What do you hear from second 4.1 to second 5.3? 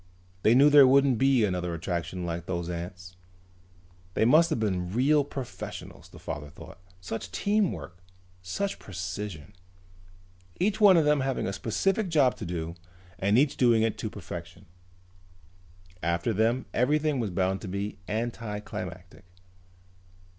They must have been real